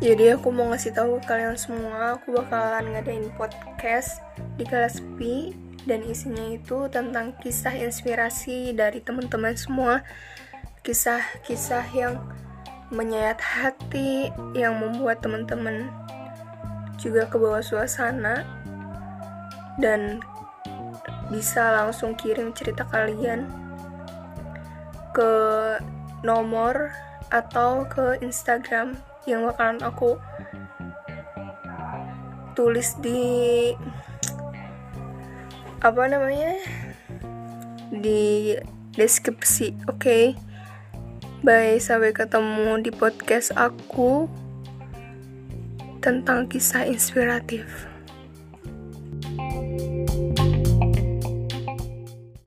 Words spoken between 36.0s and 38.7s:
namanya? Di